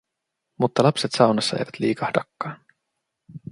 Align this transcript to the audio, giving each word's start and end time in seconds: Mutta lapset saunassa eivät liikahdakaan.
Mutta 0.59 0.83
lapset 0.83 1.11
saunassa 1.17 1.55
eivät 1.57 1.79
liikahdakaan. 1.79 2.59